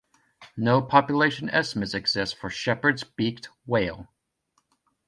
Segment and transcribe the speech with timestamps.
[0.57, 4.07] No population estimates exist for Shepherd's beaked whale.